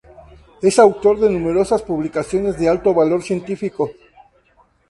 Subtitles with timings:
[0.63, 3.91] Es autor de numerosas publicaciones de alto valor científico.